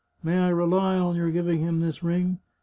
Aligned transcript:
"May 0.23 0.39
I 0.39 0.49
rely 0.49 0.97
on 0.97 1.15
your 1.15 1.29
giving 1.29 1.59
him 1.59 1.79
this 1.79 2.01
ring? 2.01 2.39